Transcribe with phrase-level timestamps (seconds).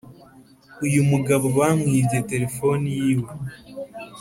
[0.85, 3.31] Uyumugabo bamwibye telephone yiwe